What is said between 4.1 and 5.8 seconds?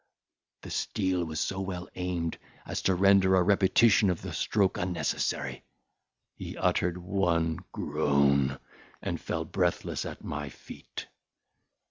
the stroke unnecessary;